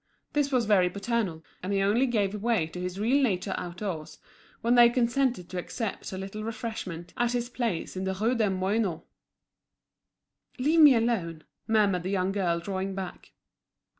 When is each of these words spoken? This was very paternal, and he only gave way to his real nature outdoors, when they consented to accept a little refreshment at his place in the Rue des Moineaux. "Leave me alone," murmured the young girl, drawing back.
This 0.33 0.51
was 0.51 0.65
very 0.65 0.89
paternal, 0.89 1.43
and 1.61 1.71
he 1.71 1.83
only 1.83 2.07
gave 2.07 2.33
way 2.33 2.65
to 2.65 2.81
his 2.81 2.99
real 2.99 3.21
nature 3.21 3.53
outdoors, 3.55 4.17
when 4.61 4.73
they 4.73 4.89
consented 4.89 5.47
to 5.49 5.59
accept 5.59 6.11
a 6.11 6.17
little 6.17 6.43
refreshment 6.43 7.13
at 7.17 7.33
his 7.33 7.49
place 7.51 7.95
in 7.95 8.03
the 8.05 8.15
Rue 8.15 8.33
des 8.33 8.49
Moineaux. 8.49 9.03
"Leave 10.57 10.79
me 10.79 10.95
alone," 10.95 11.43
murmured 11.67 12.01
the 12.01 12.09
young 12.09 12.31
girl, 12.31 12.59
drawing 12.59 12.95
back. 12.95 13.31